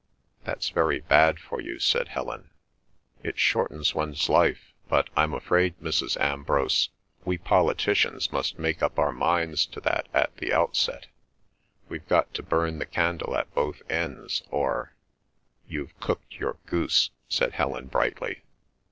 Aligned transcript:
"That's 0.45 0.69
very 0.69 0.99
bad 0.99 1.37
for 1.39 1.61
you," 1.61 1.77
said 1.77 2.07
Helen. 2.07 2.49
"It 3.21 3.37
shortens 3.37 3.93
one's 3.93 4.29
life; 4.29 4.73
but 4.89 5.11
I'm 5.15 5.31
afraid, 5.31 5.77
Mrs. 5.79 6.19
Ambrose, 6.19 6.89
we 7.23 7.37
politicians 7.37 8.31
must 8.31 8.57
make 8.57 8.81
up 8.81 8.97
our 8.97 9.11
minds 9.11 9.67
to 9.67 9.79
that 9.81 10.07
at 10.11 10.35
the 10.37 10.53
outset. 10.55 11.05
We've 11.87 12.07
got 12.07 12.33
to 12.33 12.41
burn 12.41 12.79
the 12.79 12.87
candle 12.87 13.37
at 13.37 13.53
both 13.53 13.83
ends, 13.91 14.41
or—" 14.49 14.95
"You've 15.67 15.95
cooked 15.99 16.33
your 16.33 16.57
goose!" 16.65 17.11
said 17.29 17.51
Helen 17.51 17.85
brightly. 17.85 18.41